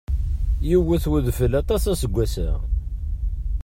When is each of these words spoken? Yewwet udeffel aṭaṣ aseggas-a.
Yewwet 0.69 1.05
udeffel 1.15 1.53
aṭaṣ 1.61 1.83
aseggas-a. 1.93 2.51